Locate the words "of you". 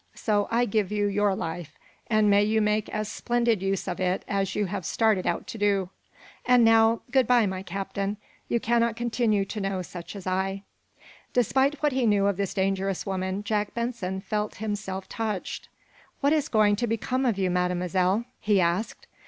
17.23-17.51